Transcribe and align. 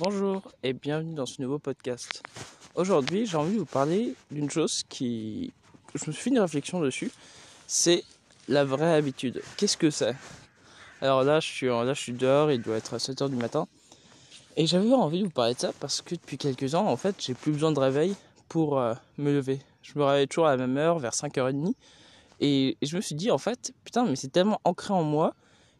Bonjour 0.00 0.42
et 0.62 0.74
bienvenue 0.74 1.14
dans 1.14 1.26
ce 1.26 1.42
nouveau 1.42 1.58
podcast. 1.58 2.22
Aujourd'hui, 2.76 3.26
j'ai 3.26 3.36
envie 3.36 3.54
de 3.54 3.58
vous 3.58 3.64
parler 3.64 4.14
d'une 4.30 4.48
chose 4.48 4.84
qui. 4.88 5.52
Je 5.92 6.06
me 6.06 6.12
suis 6.12 6.22
fait 6.22 6.30
une 6.30 6.38
réflexion 6.38 6.80
dessus. 6.80 7.10
C'est 7.66 8.04
la 8.46 8.64
vraie 8.64 8.94
habitude. 8.94 9.42
Qu'est-ce 9.56 9.76
que 9.76 9.90
c'est? 9.90 10.14
Alors 11.00 11.24
là 11.24 11.40
je, 11.40 11.48
suis, 11.48 11.66
là, 11.66 11.94
je 11.94 12.00
suis 12.00 12.12
dehors, 12.12 12.52
il 12.52 12.62
doit 12.62 12.76
être 12.76 12.96
7h 12.98 13.28
du 13.28 13.34
matin. 13.34 13.66
Et 14.56 14.68
j'avais 14.68 14.92
envie 14.92 15.18
de 15.18 15.24
vous 15.24 15.30
parler 15.30 15.54
de 15.54 15.58
ça 15.58 15.72
parce 15.80 16.00
que 16.00 16.14
depuis 16.14 16.38
quelques 16.38 16.76
ans, 16.76 16.86
en 16.86 16.96
fait, 16.96 17.16
j'ai 17.18 17.34
plus 17.34 17.50
besoin 17.50 17.72
de 17.72 17.80
réveil 17.80 18.14
pour 18.48 18.78
euh, 18.78 18.94
me 19.16 19.32
lever. 19.32 19.58
Je 19.82 19.98
me 19.98 20.04
réveille 20.04 20.28
toujours 20.28 20.46
à 20.46 20.56
la 20.56 20.64
même 20.64 20.76
heure, 20.76 21.00
vers 21.00 21.12
5h30. 21.12 21.74
Et, 22.38 22.76
et 22.80 22.86
je 22.86 22.94
me 22.94 23.00
suis 23.00 23.16
dit, 23.16 23.32
en 23.32 23.38
fait, 23.38 23.72
putain, 23.82 24.04
mais 24.04 24.14
c'est 24.14 24.30
tellement 24.30 24.60
ancré 24.62 24.94
en 24.94 25.02
moi 25.02 25.34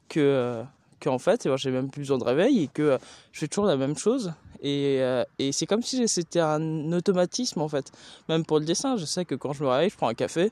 que. 0.08 0.18
Euh, 0.18 0.64
qu'en 1.00 1.18
fait, 1.18 1.46
ben, 1.46 1.56
j'ai 1.56 1.70
même 1.70 1.90
plus 1.90 2.02
besoin 2.02 2.18
de 2.18 2.24
réveil 2.24 2.64
et 2.64 2.68
que 2.68 2.82
euh, 2.82 2.98
je 3.32 3.40
fais 3.40 3.48
toujours 3.48 3.66
la 3.66 3.76
même 3.76 3.96
chose. 3.96 4.32
Et, 4.60 4.98
euh, 5.00 5.24
et 5.38 5.52
c'est 5.52 5.66
comme 5.66 5.82
si 5.82 6.06
c'était 6.08 6.40
un 6.40 6.92
automatisme 6.92 7.60
en 7.60 7.68
fait. 7.68 7.92
Même 8.28 8.44
pour 8.44 8.58
le 8.58 8.64
dessin, 8.64 8.96
je 8.96 9.04
sais 9.04 9.24
que 9.24 9.34
quand 9.34 9.52
je 9.52 9.62
me 9.62 9.68
réveille, 9.68 9.90
je 9.90 9.96
prends 9.96 10.08
un 10.08 10.14
café, 10.14 10.50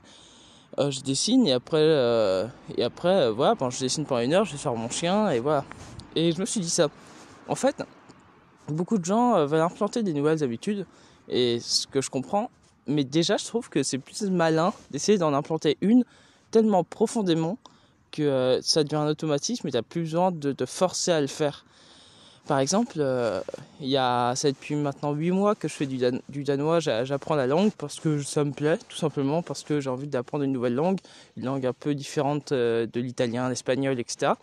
euh, 0.79 0.91
je 0.91 1.01
dessine 1.01 1.45
et 1.45 1.53
après, 1.53 2.47
et 2.77 2.83
après 2.83 3.31
voilà, 3.31 3.55
quand 3.57 3.69
je 3.69 3.79
dessine 3.79 4.05
pendant 4.05 4.21
une 4.21 4.33
heure, 4.33 4.45
je 4.45 4.53
vais 4.53 4.57
faire 4.57 4.75
mon 4.75 4.89
chien 4.89 5.29
et 5.29 5.39
voilà. 5.39 5.65
Et 6.15 6.31
je 6.31 6.39
me 6.39 6.45
suis 6.45 6.61
dit 6.61 6.69
ça. 6.69 6.87
En 7.49 7.55
fait, 7.55 7.83
beaucoup 8.69 8.97
de 8.97 9.05
gens 9.05 9.45
veulent 9.45 9.61
implanter 9.61 10.03
des 10.03 10.13
nouvelles 10.13 10.43
habitudes 10.43 10.85
et 11.27 11.59
ce 11.59 11.85
que 11.87 12.01
je 12.01 12.09
comprends, 12.09 12.49
mais 12.87 13.03
déjà 13.03 13.35
je 13.37 13.45
trouve 13.45 13.69
que 13.69 13.83
c'est 13.83 13.97
plus 13.97 14.23
malin 14.29 14.73
d'essayer 14.91 15.17
d'en 15.17 15.33
implanter 15.33 15.77
une 15.81 16.05
tellement 16.51 16.83
profondément 16.83 17.57
que 18.11 18.23
euh, 18.23 18.61
ça 18.61 18.83
devient 18.83 18.95
un 18.95 19.07
automatisme 19.07 19.67
et 19.67 19.71
tu 19.71 19.77
n'as 19.77 19.83
plus 19.83 20.01
besoin 20.01 20.31
de 20.31 20.51
te 20.51 20.65
forcer 20.65 21.11
à 21.11 21.21
le 21.21 21.27
faire. 21.27 21.65
Par 22.47 22.59
exemple, 22.59 22.93
euh, 22.97 23.41
il 23.81 23.89
y 23.89 23.95
ça 23.95 24.35
depuis 24.45 24.75
maintenant 24.75 25.11
8 25.11 25.31
mois 25.31 25.55
que 25.55 25.67
je 25.67 25.73
fais 25.73 25.85
du, 25.85 25.99
du 26.29 26.43
danois, 26.45 26.79
j'apprends 26.79 27.35
la 27.35 27.45
langue 27.45 27.71
parce 27.77 27.99
que 27.99 28.21
ça 28.21 28.45
me 28.45 28.51
plaît, 28.51 28.77
tout 28.87 28.95
simplement 28.95 29.41
parce 29.41 29.63
que 29.63 29.81
j'ai 29.81 29.89
envie 29.89 30.07
d'apprendre 30.07 30.45
une 30.45 30.53
nouvelle 30.53 30.75
langue, 30.75 30.99
une 31.35 31.43
langue 31.43 31.65
un 31.65 31.73
peu 31.73 31.93
différente 31.93 32.53
euh, 32.53 32.87
de 32.91 33.01
l'italien, 33.01 33.49
l'espagnol, 33.49 33.99
etc. 33.99 34.33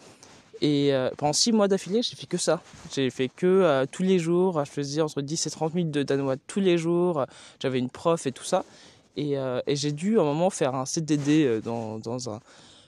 Et 0.60 0.92
pendant 1.18 1.32
6 1.32 1.52
mois 1.52 1.68
d'affilée, 1.68 2.00
j'ai 2.00 2.16
fait 2.16 2.26
que 2.26 2.38
ça. 2.38 2.62
J'ai 2.94 3.10
fait 3.10 3.28
que 3.28 3.84
tous 3.90 4.02
les 4.02 4.18
jours, 4.18 4.64
je 4.64 4.70
faisais 4.70 5.02
entre 5.02 5.20
10 5.20 5.46
et 5.46 5.50
30 5.50 5.74
minutes 5.74 5.92
de 5.92 6.02
danois 6.02 6.36
tous 6.46 6.60
les 6.60 6.78
jours, 6.78 7.26
j'avais 7.60 7.78
une 7.78 7.90
prof 7.90 8.26
et 8.26 8.32
tout 8.32 8.44
ça. 8.44 8.64
Et, 9.16 9.32
et 9.34 9.76
j'ai 9.76 9.92
dû 9.92 10.18
à 10.18 10.22
un 10.22 10.24
moment 10.24 10.48
faire 10.48 10.74
un 10.74 10.86
CDD 10.86 11.60
dans, 11.62 11.98
dans 11.98 12.30
un 12.30 12.40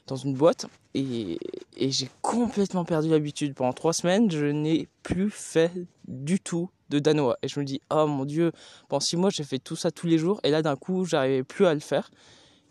dans 0.07 0.17
une 0.17 0.35
boîte 0.35 0.67
et, 0.95 1.39
j'ai 1.79 2.09
complètement 2.23 2.85
perdu 2.85 3.09
l'habitude. 3.11 3.55
Pendant 3.55 3.73
trois 3.73 3.93
semaines, 3.93 4.31
je 4.31 4.47
n'ai 4.47 4.89
plus 5.03 5.31
fait 5.31 5.73
du 6.09 6.41
tout 6.41 6.71
de 6.89 6.99
danois. 6.99 7.37
Et 7.43 7.49
je 7.49 7.61
me 7.61 7.65
dis, 7.65 7.81
oh 7.91 8.07
mon 8.07 8.25
dieu, 8.25 8.53
pendant 8.89 9.01
six 9.01 9.17
mois, 9.17 9.31
j'ai 9.31 9.45
fait 9.45 9.59
tout 9.59 9.77
ça 9.77 9.91
tous 9.91 10.07
les 10.07 10.19
jours 10.19 10.41
et 10.43 10.51
là 10.51 10.63
d'un 10.63 10.77
coup, 10.77 11.05
j'arrivais 11.05 11.43
plus 11.43 11.67
à 11.67 11.75
le 11.75 11.81
faire. 11.81 12.11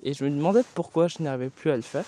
Et 0.01 0.13
je 0.13 0.23
me 0.23 0.29
demandais 0.29 0.63
pourquoi 0.73 1.07
je 1.07 1.21
n'arrivais 1.21 1.49
plus 1.49 1.69
à 1.69 1.75
le 1.75 1.81
faire. 1.81 2.05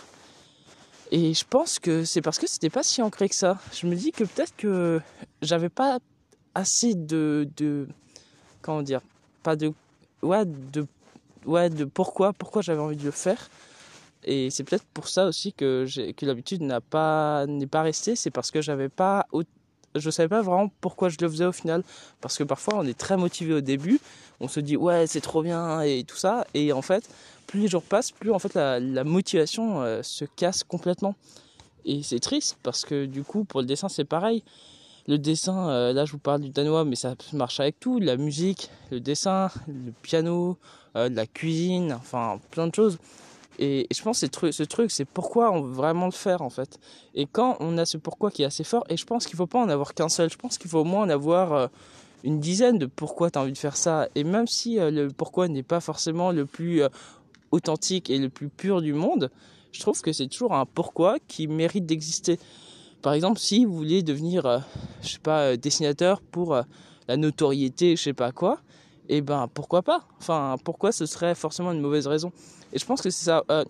Et 1.11 1.33
je 1.33 1.45
pense 1.45 1.80
que 1.80 2.03
c'est 2.03 2.22
parce 2.22 2.39
que 2.39 2.48
c'était 2.48 2.70
pas 2.70 2.83
si 2.83 3.02
ancré 3.02 3.30
que 3.30 3.36
ça. 3.36 3.59
Je 3.73 3.88
me 3.88 3.95
dis 3.95 4.11
que 4.11 4.23
peut-être 4.23 4.55
que 4.55 5.00
j'avais 5.42 5.70
pas 5.70 6.00
assez 6.55 6.95
de, 6.95 7.48
de 7.58 7.88
comment 8.61 8.81
dire, 8.81 9.02
pas 9.44 9.55
de 9.55 9.72
ouais 10.23 10.45
de 10.45 10.86
ouais 11.45 11.70
de 11.70 11.86
pourquoi 11.86 12.33
pourquoi 12.33 12.61
j'avais 12.61 12.81
envie 12.81 12.98
de 12.98 13.05
le 13.05 13.11
faire 13.11 13.50
et 14.23 14.50
c'est 14.50 14.64
peut-être 14.64 14.86
pour 14.94 15.08
ça 15.08 15.26
aussi 15.26 15.54
que, 15.54 15.86
l'habitude 16.22 16.62
n'est 16.62 16.80
pas 16.82 17.46
restée. 17.73 18.16
C'est 18.16 18.32
parce 18.32 18.52
que 18.52 18.62
j'avais 18.62 18.90
pas 18.90 19.28
je 19.96 20.10
savais 20.10 20.30
pas 20.30 20.42
vraiment 20.42 20.70
pourquoi 20.82 21.10
je 21.10 21.18
le 21.20 21.30
faisais 21.30 21.46
au 21.46 21.52
final. 21.52 21.84
Parce 22.22 22.38
que 22.38 22.44
parfois 22.44 22.76
on 22.78 22.86
est 22.86 22.98
très 22.98 23.18
motivé 23.18 23.54
au 23.54 23.62
début, 23.62 24.00
on 24.40 24.48
se 24.48 24.60
dit 24.60 24.78
ouais 24.78 25.08
c'est 25.08 25.22
trop 25.22 25.42
bien 25.42 25.82
et 25.82 26.04
tout 26.04 26.18
ça, 26.18 26.45
et 26.54 26.73
en 26.73 26.82
fait 26.82 27.10
plus 27.48 27.62
les 27.62 27.68
jours 27.70 27.84
passent, 27.84 28.12
plus 28.12 28.32
en 28.32 28.40
fait 28.40 28.54
la, 28.56 28.80
la 28.80 29.04
motivation 29.06 29.82
euh, 29.82 30.04
se 30.04 30.26
casse 30.26 30.64
complètement. 30.64 31.16
Et 31.86 32.04
c'est 32.04 32.20
triste 32.20 32.58
parce 32.64 32.83
que 32.83 33.06
du 33.06 33.23
coup 33.23 33.45
pour 33.45 33.61
le 33.61 33.66
dessin 33.66 33.89
c'est 33.89 34.06
pareil. 34.06 34.44
Le 35.08 35.17
dessin, 35.17 35.70
euh, 35.70 35.94
là 35.94 36.04
je 36.04 36.11
vous 36.11 36.17
parle 36.17 36.42
du 36.42 36.50
danois, 36.50 36.83
mais 36.83 36.98
ça 36.98 37.16
marche 37.32 37.61
avec 37.61 37.80
tout, 37.80 37.98
la 38.00 38.17
musique, 38.17 38.70
le 38.92 39.00
dessin, 39.00 39.50
le 39.67 39.94
piano, 40.02 40.58
euh, 40.98 41.08
la 41.08 41.26
cuisine, 41.26 41.94
enfin 41.94 42.42
plein 42.52 42.67
de 42.67 42.76
choses. 42.76 42.98
Et 43.60 43.88
je 43.92 44.02
pense 44.02 44.23
que 44.23 44.52
ce 44.52 44.64
truc, 44.64 44.92
c'est 44.92 45.06
pourquoi 45.06 45.52
on 45.52 45.62
veut 45.62 45.73
vraiment 45.73 46.06
le 46.06 46.12
faire 46.12 46.42
en 46.42 46.50
fait. 46.50 46.80
Et 47.16 47.26
quand 47.26 47.58
on 47.60 47.78
a 47.78 47.86
ce 47.86 47.98
pourquoi 47.98 48.30
qui 48.30 48.44
est 48.44 48.45
assez 48.45 48.64
fort, 48.64 48.84
et 48.90 48.98
je 48.98 49.06
pense 49.06 49.26
qu'il 49.26 49.36
ne 49.36 49.38
faut 49.38 49.48
pas 49.48 49.60
en 49.60 49.70
avoir 49.70 49.94
qu'un 49.94 50.10
seul, 50.10 50.30
je 50.30 50.38
pense 50.38 50.58
qu'il 50.58 50.70
faut 50.70 50.80
au 50.80 50.84
moins 50.84 51.04
en 51.04 51.10
avoir 51.10 51.54
euh, 51.54 51.68
une 52.23 52.40
dizaine 52.40 52.78
de 52.78 52.86
pourquoi 52.86 53.32
tu 53.32 53.40
as 53.40 53.42
envie 53.42 53.54
de 53.54 53.58
faire 53.58 53.76
ça. 53.76 54.10
Et 54.16 54.23
même 54.23 54.48
si 54.48 54.80
euh, 54.80 54.92
le 54.92 55.08
pourquoi 55.10 55.48
n'est 55.48 55.64
pas 55.64 55.80
forcément 55.80 56.32
le 56.32 56.45
plus 56.45 56.84
euh, 56.84 56.90
authentique 57.52 58.10
et 58.10 58.20
le 58.20 58.30
plus 58.30 58.50
pur 58.50 58.82
du 58.82 58.94
monde, 58.94 59.32
je 59.72 59.80
trouve 59.80 60.00
que 60.02 60.14
c'est 60.14 60.28
toujours 60.28 60.54
un 60.54 60.66
pourquoi 60.66 61.18
qui 61.28 61.48
mérite 61.48 61.86
d'exister. 61.86 62.39
Par 63.02 63.14
exemple, 63.14 63.39
si 63.39 63.66
vous 63.66 63.76
voulez 63.76 64.04
devenir, 64.04 64.64
je 65.02 65.10
sais 65.10 65.20
pas, 65.20 65.56
dessinateur 65.56 66.20
pour 66.22 66.60
la 67.08 67.18
notoriété, 67.18 67.95
je 67.95 68.02
sais 68.02 68.14
pas 68.14 68.32
quoi, 68.32 68.60
et 69.10 69.18
eh 69.18 69.22
ben 69.22 69.48
pourquoi 69.54 69.82
pas? 69.82 70.04
Enfin, 70.20 70.56
pourquoi 70.64 70.92
ce 70.92 71.06
serait 71.06 71.36
forcément 71.36 71.72
une 71.72 71.80
mauvaise 71.80 72.08
raison? 72.08 72.32
Et 72.73 72.80
je 72.80 72.86
pense 72.86 73.02
que 73.02 73.10
c'est 73.10 73.26
ça. 73.26 73.44
Euh, 73.50 73.64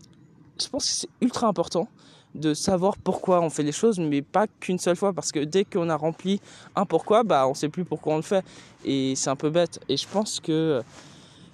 je 0.60 0.68
pense 0.68 0.86
que 0.86 0.92
c'est 0.92 1.10
ultra 1.22 1.48
important 1.48 1.88
de 2.34 2.54
savoir 2.54 2.98
pourquoi 2.98 3.42
on 3.42 3.50
fait 3.50 3.64
les 3.64 3.72
choses, 3.72 4.00
mais 4.00 4.22
pas 4.22 4.48
qu'une 4.48 4.80
seule 4.80 4.96
fois, 4.96 5.14
parce 5.14 5.32
que 5.32 5.40
dès 5.40 5.64
qu'on 5.64 5.90
a 5.90 5.96
rempli 5.96 6.40
un 6.76 6.86
pourquoi, 6.86 7.24
bah 7.24 7.48
on 7.48 7.54
sait 7.54 7.70
plus 7.70 7.86
pourquoi 7.86 8.14
on 8.14 8.18
le 8.18 8.22
fait, 8.24 8.44
et 8.84 9.16
c'est 9.16 9.30
un 9.30 9.36
peu 9.36 9.50
bête. 9.50 9.80
Et 9.90 9.98
je 9.98 10.08
pense 10.08 10.40
que 10.40 10.82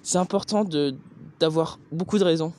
c'est 0.02 0.18
important 0.18 0.64
de 0.64 0.94
d'avoir 1.40 1.78
beaucoup 1.90 2.18
de 2.18 2.24
raisons, 2.24 2.52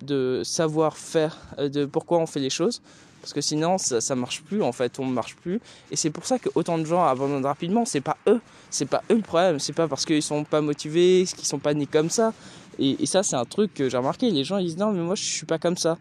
de 0.00 0.42
savoir 0.44 0.96
faire, 0.96 1.36
euh, 1.58 1.68
de 1.68 1.84
pourquoi 1.84 2.18
on 2.18 2.26
fait 2.26 2.40
les 2.40 2.50
choses, 2.50 2.82
parce 3.22 3.32
que 3.32 3.40
sinon 3.40 3.78
ça, 3.78 4.14
marche 4.16 4.42
plus 4.42 4.62
en 4.62 4.72
fait 4.72 4.98
on 4.98 5.06
ne 5.06 5.12
marche 5.12 5.36
plus. 5.36 5.60
Et 5.92 5.96
c'est 5.96 6.10
pour 6.10 6.26
ça 6.26 6.40
que 6.40 6.50
autant 6.56 6.76
de 6.76 6.84
gens 6.84 7.04
abandonnent 7.04 7.46
rapidement. 7.46 7.84
C'est 7.84 8.00
pas 8.00 8.18
eux. 8.26 8.40
C'est 8.68 8.86
pas 8.86 9.02
eux 9.10 9.14
le 9.14 9.22
problème. 9.22 9.60
C'est 9.60 9.72
pas 9.72 9.86
parce 9.86 10.04
qu'ils 10.04 10.22
sont 10.22 10.42
pas 10.42 10.60
motivés 10.60 11.24
qu'ils 11.36 11.46
sont 11.46 11.60
pas 11.60 11.72
nés 11.72 11.86
comme 11.86 12.10
ça. 12.10 12.34
Et, 12.78 13.06
ça 13.06 13.22
c'est 13.22 13.36
un 13.36 13.44
truc 13.44 13.72
que 13.74 13.88
j'ai 13.88 13.96
remarqué. 13.96 14.30
Les 14.30 14.42
gens 14.42 14.58
ils 14.58 14.66
disent 14.66 14.76
non 14.76 14.90
mais 14.90 15.02
moi 15.02 15.14
je 15.14 15.22
suis 15.22 15.46
pas 15.46 15.58
comme 15.58 15.76
ça. 15.76 15.98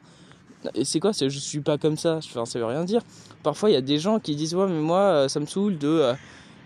Et 0.73 0.83
c'est 0.83 0.99
quoi 0.99 1.11
je 1.11 1.27
suis 1.29 1.61
pas 1.61 1.77
comme 1.77 1.97
ça? 1.97 2.17
Enfin, 2.17 2.45
ça 2.45 2.57
veut 2.57 2.65
rien 2.65 2.83
dire. 2.83 3.03
Parfois 3.43 3.69
il 3.69 3.73
y 3.73 3.77
a 3.77 3.81
des 3.81 3.99
gens 3.99 4.19
qui 4.19 4.35
disent 4.35 4.55
ouais 4.55 4.67
mais 4.67 4.81
moi 4.81 4.99
euh, 4.99 5.27
ça 5.27 5.39
me 5.39 5.45
saoule 5.45 5.77
de 5.77 5.88
euh, 5.88 6.13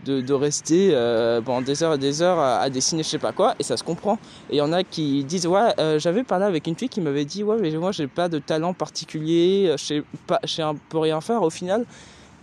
de, 0.06 0.34
rester 0.34 0.90
euh, 0.94 1.42
des 1.66 1.84
heures 1.84 1.94
et 1.94 1.98
des 1.98 2.22
heures 2.22 2.40
à, 2.40 2.70
dessiner 2.70 3.04
je 3.04 3.10
sais 3.10 3.20
pas 3.20 3.32
quoi 3.32 3.56
et 3.60 3.64
ça 3.64 3.78
se 3.78 3.84
comprend. 3.84 4.20
Et 4.50 4.56
il 4.56 4.58
y 4.58 4.62
en 4.62 4.74
a 4.74 4.84
qui 4.84 5.24
disent 5.24 5.48
ouais 5.48 5.74
euh, 5.80 6.00
j'avais 6.00 6.24
parlé 6.24 6.46
avec 6.46 6.68
une 6.68 6.76
fille 6.76 6.90
qui 6.90 7.02
m'avait 7.02 7.26
dit 7.26 7.44
ouais 7.44 7.58
mais 7.60 7.72
moi 7.72 7.92
j'ai 7.92 8.08
pas 8.08 8.30
de 8.30 8.40
talent 8.40 8.74
particulier 8.74 9.74
je 9.78 9.84
sais 9.84 10.04
pas 10.28 10.40
je 10.44 10.50
sais 10.50 10.62
un 10.62 10.76
peu 10.76 11.00
rien 11.00 11.22
faire 11.22 11.42
au 11.42 11.50
final. 11.50 11.86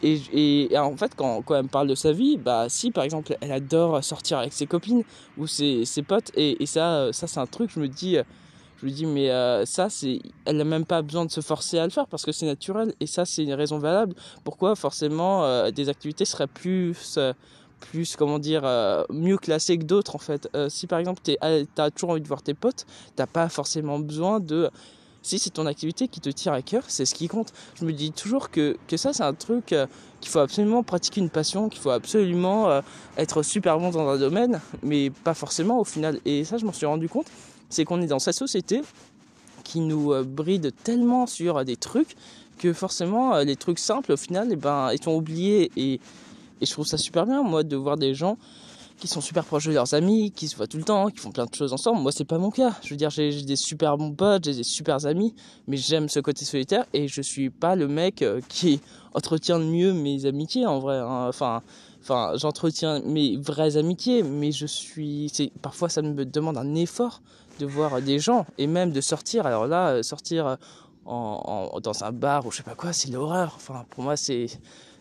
Et, 0.04 0.68
en 0.76 0.96
fait 0.96 1.12
quand, 1.14 1.42
quand 1.42 1.54
elle 1.54 1.62
me 1.62 1.68
parle 1.68 1.86
de 1.86 1.94
sa 1.94 2.10
vie 2.10 2.36
bah 2.36 2.66
si 2.68 2.90
par 2.90 3.04
exemple 3.04 3.36
elle 3.40 3.52
adore 3.52 4.02
sortir 4.02 4.38
avec 4.38 4.52
ses 4.52 4.66
copines 4.66 5.04
ou 5.38 5.46
ses, 5.46 5.84
ses 5.84 6.02
potes 6.02 6.32
et, 6.34 6.60
et 6.60 6.66
ça 6.66 7.12
ça 7.12 7.28
c'est 7.28 7.38
un 7.38 7.46
truc 7.46 7.70
je 7.72 7.78
me 7.78 7.86
dis 7.86 8.18
je 8.82 8.86
lui 8.86 8.92
dis 8.92 9.06
mais 9.06 9.30
euh, 9.30 9.64
ça 9.64 9.88
c'est 9.88 10.18
elle 10.44 10.56
n'a 10.56 10.64
même 10.64 10.84
pas 10.84 11.02
besoin 11.02 11.24
de 11.24 11.30
se 11.30 11.40
forcer 11.40 11.78
à 11.78 11.84
le 11.84 11.90
faire 11.90 12.08
parce 12.08 12.24
que 12.24 12.32
c'est 12.32 12.46
naturel 12.46 12.92
et 12.98 13.06
ça 13.06 13.24
c'est 13.24 13.44
une 13.44 13.54
raison 13.54 13.78
valable 13.78 14.14
pourquoi 14.42 14.74
forcément 14.74 15.44
euh, 15.44 15.70
des 15.70 15.88
activités 15.88 16.24
seraient 16.24 16.48
plus 16.48 17.14
euh, 17.16 17.32
plus 17.78 18.16
comment 18.16 18.38
dire 18.38 18.62
mieux 19.10 19.36
classées 19.36 19.76
que 19.76 19.82
d'autres 19.82 20.14
en 20.14 20.20
fait? 20.20 20.48
Si 20.68 20.86
par 20.86 21.00
exemple 21.00 21.20
tu 21.24 21.36
as 21.40 21.90
toujours 21.90 22.10
envie 22.10 22.20
de 22.20 22.28
voir 22.28 22.40
tes 22.42 22.54
potes 22.54 22.86
t'as 23.16 23.26
pas 23.26 23.48
forcément 23.48 23.98
besoin 23.98 24.38
de 24.38 24.70
si 25.22 25.38
c'est 25.38 25.50
ton 25.50 25.66
activité 25.66 26.08
qui 26.08 26.20
te 26.20 26.30
tire 26.30 26.52
à 26.52 26.62
cœur, 26.62 26.82
c'est 26.88 27.04
ce 27.04 27.14
qui 27.14 27.28
compte. 27.28 27.52
Je 27.76 27.84
me 27.84 27.92
dis 27.92 28.10
toujours 28.10 28.50
que, 28.50 28.76
que 28.88 28.96
ça, 28.96 29.12
c'est 29.12 29.22
un 29.22 29.34
truc 29.34 29.66
qu'il 29.66 30.30
faut 30.30 30.40
absolument 30.40 30.82
pratiquer 30.82 31.20
une 31.20 31.30
passion, 31.30 31.68
qu'il 31.68 31.80
faut 31.80 31.90
absolument 31.90 32.82
être 33.16 33.44
super 33.44 33.78
bon 33.78 33.90
dans 33.90 34.08
un 34.08 34.18
domaine, 34.18 34.60
mais 34.82 35.10
pas 35.10 35.34
forcément 35.34 35.78
au 35.78 35.84
final. 35.84 36.18
Et 36.24 36.42
ça, 36.42 36.56
je 36.56 36.64
m'en 36.64 36.72
suis 36.72 36.86
rendu 36.86 37.08
compte 37.08 37.26
c'est 37.72 37.84
qu'on 37.84 38.02
est 38.02 38.06
dans 38.06 38.18
cette 38.18 38.36
société 38.36 38.82
qui 39.64 39.80
nous 39.80 40.12
euh, 40.12 40.24
bride 40.24 40.72
tellement 40.84 41.26
sur 41.26 41.64
des 41.64 41.76
trucs 41.76 42.16
que 42.58 42.72
forcément 42.72 43.34
euh, 43.34 43.44
les 43.44 43.56
trucs 43.56 43.78
simples 43.78 44.12
au 44.12 44.16
final 44.16 44.48
eh 44.50 44.56
ben, 44.56 44.90
ils 44.92 45.02
sont 45.02 45.14
oubliés 45.14 45.70
et, 45.76 45.94
et 45.94 46.66
je 46.66 46.70
trouve 46.70 46.86
ça 46.86 46.98
super 46.98 47.26
bien 47.26 47.42
moi 47.42 47.62
de 47.62 47.76
voir 47.76 47.96
des 47.96 48.14
gens 48.14 48.36
qui 49.02 49.08
sont 49.08 49.20
super 49.20 49.44
proches 49.44 49.66
de 49.66 49.72
leurs 49.72 49.94
amis, 49.94 50.30
qui 50.30 50.46
se 50.46 50.54
voient 50.54 50.68
tout 50.68 50.76
le 50.76 50.84
temps, 50.84 51.10
qui 51.10 51.18
font 51.18 51.32
plein 51.32 51.46
de 51.46 51.52
choses 51.52 51.72
ensemble. 51.72 52.00
Moi, 52.00 52.12
c'est 52.12 52.24
pas 52.24 52.38
mon 52.38 52.52
cas. 52.52 52.76
Je 52.84 52.90
veux 52.90 52.96
dire, 52.96 53.10
j'ai 53.10 53.42
des 53.42 53.56
super 53.56 53.98
bons 53.98 54.12
potes, 54.12 54.44
j'ai 54.44 54.54
des 54.54 54.62
super 54.62 55.04
amis, 55.06 55.34
mais 55.66 55.76
j'aime 55.76 56.08
ce 56.08 56.20
côté 56.20 56.44
solitaire 56.44 56.84
et 56.92 57.08
je 57.08 57.20
suis 57.20 57.50
pas 57.50 57.74
le 57.74 57.88
mec 57.88 58.22
euh, 58.22 58.40
qui 58.48 58.80
entretient 59.12 59.58
le 59.58 59.64
mieux 59.64 59.92
mes 59.92 60.24
amitiés 60.24 60.66
en 60.66 60.78
vrai. 60.78 60.98
Hein. 60.98 61.26
Enfin, 61.28 61.62
enfin, 62.00 62.34
j'entretiens 62.36 63.00
mes 63.00 63.36
vraies 63.36 63.76
amitiés, 63.76 64.22
mais 64.22 64.52
je 64.52 64.66
suis, 64.66 65.32
parfois 65.62 65.88
ça 65.88 66.00
me 66.00 66.24
demande 66.24 66.56
un 66.56 66.76
effort 66.76 67.22
de 67.58 67.66
voir 67.66 68.00
des 68.02 68.18
gens 68.18 68.46
et 68.58 68.66
même 68.66 68.92
de 68.92 69.00
sortir. 69.00 69.46
Alors 69.46 69.66
là, 69.66 70.02
sortir 70.02 70.58
en, 71.04 71.80
dans 71.82 72.04
un 72.04 72.12
bar 72.12 72.46
ou 72.46 72.50
je 72.50 72.58
sais 72.58 72.62
pas 72.62 72.74
quoi, 72.74 72.92
c'est 72.92 73.10
l'horreur. 73.10 73.52
Enfin, 73.56 73.84
pour 73.90 74.04
moi, 74.04 74.16
c'est 74.16 74.46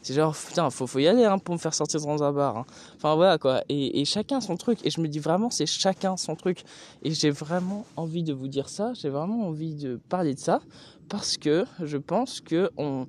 c'est 0.01 0.15
genre, 0.15 0.35
putain, 0.35 0.69
faut, 0.71 0.87
faut 0.87 0.97
y 0.97 1.07
aller 1.07 1.25
hein, 1.25 1.37
pour 1.37 1.53
me 1.53 1.59
faire 1.59 1.75
sortir 1.75 2.01
dans 2.01 2.23
un 2.23 2.31
bar. 2.31 2.57
Hein. 2.57 2.65
Enfin 2.95 3.13
voilà 3.15 3.37
quoi. 3.37 3.61
Et, 3.69 4.01
et, 4.01 4.05
chacun 4.05 4.41
son 4.41 4.57
truc. 4.57 4.79
Et 4.83 4.89
je 4.89 4.99
me 4.99 5.07
dis 5.07 5.19
vraiment, 5.19 5.51
c'est 5.51 5.67
chacun 5.67 6.17
son 6.17 6.35
truc. 6.35 6.63
Et 7.03 7.11
j'ai 7.11 7.29
vraiment 7.29 7.85
envie 7.95 8.23
de 8.23 8.33
vous 8.33 8.47
dire 8.47 8.67
ça. 8.67 8.93
J'ai 8.93 9.09
vraiment 9.09 9.47
envie 9.47 9.75
de 9.75 9.99
parler 10.09 10.33
de 10.33 10.39
ça. 10.39 10.61
Parce 11.07 11.37
que 11.37 11.65
je 11.83 11.97
pense 11.97 12.41
que 12.41 12.71
on, 12.77 13.05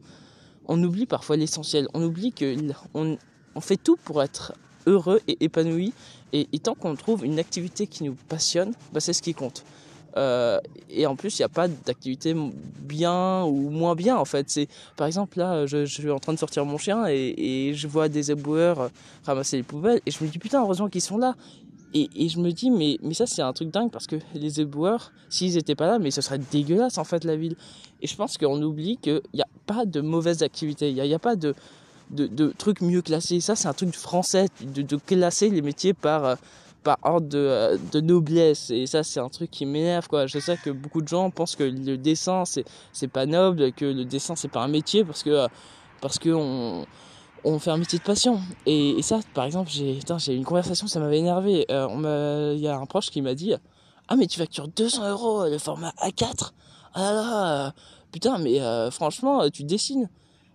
on 0.67 0.83
oublie 0.83 1.07
parfois 1.07 1.37
l'essentiel. 1.37 1.89
On 1.95 2.03
oublie 2.03 2.33
que 2.33 2.57
on, 2.93 3.17
on 3.55 3.61
fait 3.61 3.79
tout 3.79 3.97
pour 4.05 4.23
être 4.23 4.53
heureux 4.87 5.21
et 5.29 5.37
épanoui. 5.41 5.93
Et, 6.33 6.47
tant 6.61 6.75
qu'on 6.75 6.95
trouve 6.95 7.27
une 7.27 7.39
activité 7.39 7.87
qui 7.87 8.05
nous 8.05 8.17
passionne, 8.29 8.73
bah, 8.93 9.01
c'est 9.01 9.13
ce 9.13 9.21
qui 9.21 9.35
compte. 9.35 9.65
Euh, 10.17 10.61
et 10.91 11.07
en 11.07 11.17
plus, 11.17 11.39
il 11.39 11.43
n'y 11.43 11.47
a 11.47 11.49
pas 11.49 11.69
d'activité 11.69 12.35
bien 12.81 13.45
ou 13.45 13.71
moins 13.71 13.95
bien 13.95 14.17
en 14.17 14.25
fait. 14.25 14.51
C'est 14.51 14.69
par 14.97 15.07
exemple 15.07 15.39
là, 15.39 15.67
je, 15.67 15.85
suis 15.85 16.11
en 16.11 16.19
train 16.19 16.33
de 16.33 16.39
sortir 16.39 16.65
mon 16.65 16.79
chien 16.79 17.07
et, 17.09 17.73
je 17.75 17.89
vois 17.89 18.09
des 18.09 18.31
éboueurs 18.31 18.91
ramasser 19.25 19.57
les 19.57 19.63
poubelles 19.63 20.01
et 20.05 20.11
je 20.11 20.23
me 20.23 20.29
dis 20.29 20.39
putain 20.39 20.61
heureusement 20.63 20.89
qu'ils 20.89 21.03
sont 21.03 21.19
là. 21.19 21.35
Et, 21.95 22.29
je 22.29 22.39
me 22.41 22.53
dis 22.53 22.71
mais 22.71 22.99
mais 23.03 23.15
ça 23.15 23.27
c'est 23.27 23.43
un 23.43 23.53
truc 23.53 23.71
dingue 23.71 23.91
parce 23.91 24.07
que 24.07 24.17
les 24.35 24.61
éboueurs 24.61 25.13
s'ils 25.29 25.59
étaient 25.59 25.75
pas 25.75 25.87
là 25.87 25.99
mais 25.99 26.11
ce 26.11 26.23
serait 26.23 26.39
dégueulasse 26.39 26.99
en 26.99 27.05
fait 27.05 27.25
la 27.25 27.37
ville. 27.37 27.57
Et 28.03 28.07
je 28.07 28.17
pense 28.17 28.37
qu'on 28.37 28.61
oublie 28.63 28.99
qu'il 28.99 29.23
n'y 29.33 29.43
a 29.43 29.49
pas 29.67 29.87
de 29.87 30.01
mauvaises 30.01 30.43
activités. 30.43 30.91
Il 30.91 31.01
n'y 31.01 31.15
a, 31.15 31.19
pas 31.19 31.37
de, 31.37 31.55
de, 32.13 32.53
trucs 32.57 32.81
mieux 32.81 33.03
classés. 33.03 33.41
Ça 33.41 33.57
c'est 33.57 33.69
un 33.69 33.73
truc 33.73 33.95
français 33.95 34.47
de, 34.61 34.97
classer 34.97 35.49
les 35.51 35.63
métiers 35.63 35.95
par 35.95 36.37
par 36.83 36.99
ordre 37.03 37.29
de, 37.29 37.39
euh, 37.39 37.79
de, 37.93 38.01
noblesse. 38.01 38.71
Et 38.71 38.87
ça 38.87 39.03
c'est 39.03 39.21
un 39.21 39.29
truc 39.29 39.51
qui 39.51 39.67
m'énerve 39.67 40.09
quoi. 40.09 40.27
Je 40.27 40.39
sais 40.39 40.57
que 40.57 40.71
beaucoup 40.71 41.01
de 41.01 41.09
gens 41.09 41.31
pensent 41.31 41.57
que 41.57 41.65
le 41.65 41.97
dessin 41.97 42.45
c'est 42.45 43.09
pas 43.09 43.27
noble 43.27 43.73
que 43.73 43.85
le 43.85 44.05
dessin 44.05 44.37
c'est 44.37 44.49
pas 44.49 44.63
un 44.63 44.69
métier 44.69 45.05
parce 45.05 45.23
que 45.23 45.47
parce 46.01 46.19
que 46.19 46.31
on 47.45 47.59
fait 47.59 47.71
un 47.71 47.77
métier 47.77 47.99
de 47.99 48.05
passion. 48.05 48.41
Et, 48.67 49.01
ça 49.03 49.21
par 49.35 49.45
exemple 49.45 49.71
j'ai 49.71 49.99
j'ai 50.19 50.35
eu 50.35 50.37
une 50.37 50.45
conversation 50.45 50.87
ça 50.87 51.01
m'avait 51.01 51.19
énervé. 51.19 51.67
Euh, 51.71 52.53
il 52.55 52.61
y 52.61 52.69
a 52.69 52.77
un 52.77 52.87
proche 52.87 53.11
qui 53.11 53.23
m'a 53.23 53.35
dit 53.35 53.55
ah 54.09 54.17
mais 54.17 54.27
tu 54.27 54.39
factures 54.39 54.69
200 54.69 55.11
euros 55.11 55.47
le 55.47 55.59
format 55.59 55.93
A4 56.03 56.51
ah 56.95 57.01
là 57.01 57.13
là 57.13 57.75
putain 58.11 58.39
mais 58.39 58.61
euh, 58.61 58.91
franchement 58.91 59.49
tu 59.49 59.65
dessines 59.65 60.09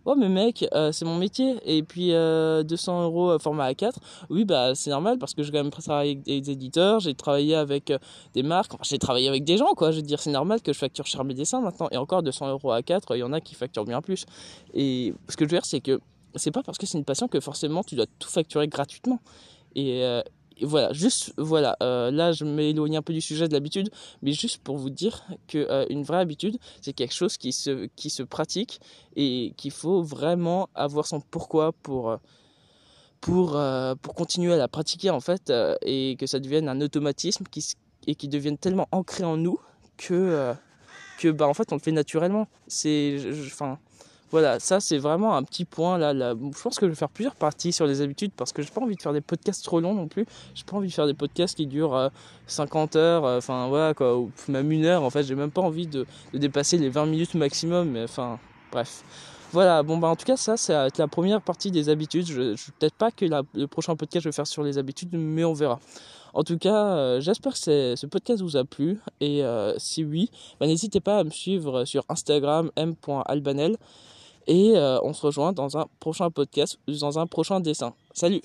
oh 0.07 0.15
mais 0.15 0.29
mec 0.29 0.65
euh, 0.73 0.91
c'est 0.91 1.05
mon 1.05 1.17
métier. 1.17 1.57
Et 1.65 1.83
puis 1.83 2.13
euh, 2.13 2.63
200 2.63 3.03
euros 3.03 3.31
euh, 3.31 3.39
format 3.39 3.71
A4 3.71 3.91
oui 4.29 4.45
bah 4.45 4.73
c'est 4.73 4.89
normal 4.89 5.19
parce 5.19 5.33
que 5.33 5.43
j'ai 5.43 5.51
quand 5.51 5.63
même 5.63 5.69
travaillé 5.69 6.11
avec 6.11 6.23
des 6.23 6.49
éditeurs. 6.49 6.99
J'ai 7.01 7.13
travaillé 7.13 7.55
avec 7.55 7.91
euh, 7.91 7.99
des 8.33 8.43
marques. 8.43 8.73
Enfin, 8.73 8.83
j'ai 8.83 8.97
travaillé 8.97 9.27
avec 9.27 9.43
des 9.43 9.57
gens 9.57 9.73
quoi. 9.75 9.91
Je 9.91 9.97
veux 9.97 10.01
dire 10.01 10.19
c'est 10.19 10.31
normal 10.31 10.61
que 10.61 10.73
je 10.73 10.79
facture 10.79 11.05
cher 11.05 11.23
mes 11.23 11.33
dessins 11.33 11.61
maintenant. 11.61 11.89
Et 11.91 11.97
encore 11.97 12.23
200 12.23 12.49
euros 12.49 12.71
A4 12.71 13.01
il 13.11 13.19
y 13.19 13.23
en 13.23 13.33
a 13.33 13.41
qui 13.41 13.53
facturent 13.53 13.85
bien 13.85 14.01
plus. 14.01 14.25
Et 14.73 15.13
ce 15.27 15.35
que 15.35 15.45
je 15.45 15.49
veux 15.49 15.57
dire 15.57 15.65
c'est 15.65 15.81
que 15.81 15.99
c'est 16.35 16.51
pas 16.51 16.63
parce 16.63 16.77
que 16.77 16.85
c'est 16.85 16.97
une 16.97 17.05
passion 17.05 17.27
que 17.27 17.39
forcément 17.39 17.83
tu 17.83 17.95
dois 17.95 18.05
tout 18.19 18.29
facturer 18.29 18.67
gratuitement. 18.67 19.19
Et, 19.75 20.03
euh, 20.03 20.21
et 20.59 20.65
voilà, 20.65 20.91
juste 20.93 21.33
voilà, 21.37 21.77
euh, 21.81 22.11
là 22.11 22.31
je 22.31 22.43
m'éloigne 22.45 22.97
un 22.97 23.01
peu 23.01 23.13
du 23.13 23.21
sujet 23.21 23.47
de 23.47 23.53
l'habitude, 23.53 23.89
mais 24.21 24.31
juste 24.31 24.61
pour 24.63 24.77
vous 24.77 24.89
dire 24.89 25.23
que 25.47 25.57
euh, 25.57 25.85
une 25.89 26.03
vraie 26.03 26.19
habitude, 26.19 26.57
c'est 26.81 26.93
quelque 26.93 27.13
chose 27.13 27.37
qui 27.37 27.53
se 27.53 27.87
qui 27.95 28.09
se 28.09 28.23
pratique 28.23 28.79
et 29.15 29.53
qu'il 29.57 29.71
faut 29.71 30.01
vraiment 30.01 30.69
avoir 30.75 31.05
son 31.05 31.21
pourquoi 31.21 31.73
pour 31.73 32.09
euh, 32.09 32.17
pour 33.21 33.59
pour 34.01 34.13
continuer 34.15 34.53
à 34.53 34.57
la 34.57 34.67
pratiquer 34.67 35.09
en 35.09 35.19
fait 35.19 35.51
et 35.81 36.15
que 36.19 36.27
ça 36.27 36.39
devienne 36.39 36.69
un 36.69 36.81
automatisme 36.81 37.45
qui 37.49 37.75
et 38.05 38.15
qui 38.15 38.27
devienne 38.27 38.57
tellement 38.57 38.87
ancré 38.91 39.23
en 39.23 39.37
nous 39.37 39.59
que 39.97 40.53
que 41.19 41.29
bah 41.29 41.47
en 41.47 41.53
fait 41.53 41.71
on 41.71 41.75
le 41.75 41.81
fait 41.81 41.91
naturellement. 41.91 42.47
C'est 42.67 43.17
enfin 43.47 43.79
voilà, 44.31 44.59
ça 44.59 44.79
c'est 44.79 44.97
vraiment 44.97 45.35
un 45.35 45.43
petit 45.43 45.65
point 45.65 45.97
là. 45.97 46.13
Je 46.13 46.61
pense 46.61 46.77
que 46.79 46.85
je 46.85 46.91
vais 46.91 46.95
faire 46.95 47.09
plusieurs 47.09 47.35
parties 47.35 47.71
sur 47.71 47.85
les 47.85 48.01
habitudes 48.01 48.31
parce 48.35 48.51
que 48.51 48.61
j'ai 48.61 48.69
pas 48.69 48.81
envie 48.81 48.95
de 48.95 49.01
faire 49.01 49.13
des 49.13 49.21
podcasts 49.21 49.63
trop 49.63 49.79
longs 49.79 49.93
non 49.93 50.07
plus. 50.07 50.25
J'ai 50.53 50.63
pas 50.63 50.77
envie 50.77 50.89
de 50.89 50.93
faire 50.93 51.07
des 51.07 51.13
podcasts 51.13 51.55
qui 51.55 51.65
durent 51.65 51.95
euh, 51.95 52.09
50 52.47 52.95
heures, 52.95 53.25
euh, 53.25 53.37
enfin 53.37 53.65
euh, 53.65 53.67
voilà 53.67 53.93
quoi, 53.93 54.17
ou 54.17 54.31
même 54.47 54.71
une 54.71 54.85
heure 54.85 55.03
en 55.03 55.09
fait. 55.09 55.23
J'ai 55.23 55.35
même 55.35 55.51
pas 55.51 55.61
envie 55.61 55.87
de, 55.87 56.05
dépasser 56.33 56.77
les 56.77 56.89
20 56.89 57.05
minutes 57.05 57.35
maximum, 57.35 57.89
mais 57.89 58.03
enfin 58.03 58.39
bref. 58.71 59.03
Voilà, 59.53 59.81
bon 59.81 59.97
bah 59.97 60.09
en 60.09 60.17
tout 60.17 60.25
cas 60.25 60.35
ça 60.35 60.57
c'est 60.57 60.73
la 60.73 61.07
première 61.07 61.41
partie 61.41 61.71
des 61.71 61.87
habitudes. 61.87 62.25
Je, 62.25 62.55
peut-être 62.79 62.95
pas 62.95 63.11
que 63.11 63.25
le 63.53 63.67
prochain 63.67 63.95
podcast 63.95 64.23
je 64.25 64.29
vais 64.29 64.33
faire 64.33 64.47
sur 64.47 64.63
les 64.63 64.77
habitudes, 64.77 65.09
mais 65.13 65.45
on 65.45 65.53
verra. 65.53 65.79
En 66.37 66.43
tout 66.43 66.59
cas, 66.59 66.75
euh, 66.75 67.19
j'espère 67.19 67.53
que 67.53 67.95
ce 67.95 68.05
podcast 68.05 68.43
vous 68.43 68.57
a 68.57 68.63
plu 68.63 68.99
et 69.21 69.43
euh, 69.43 69.73
si 69.79 70.03
oui, 70.03 70.29
bah, 70.59 70.67
n'hésitez 70.67 70.99
pas 70.99 71.17
à 71.17 71.23
me 71.23 71.31
suivre 71.31 71.83
sur 71.85 72.05
Instagram 72.09 72.69
m.albanel 72.75 73.77
et 74.47 74.73
euh, 74.75 74.99
on 75.03 75.13
se 75.13 75.25
rejoint 75.25 75.53
dans 75.53 75.77
un 75.77 75.87
prochain 75.99 76.31
podcast, 76.31 76.79
dans 76.87 77.19
un 77.19 77.27
prochain 77.27 77.59
dessin. 77.59 77.93
Salut 78.13 78.41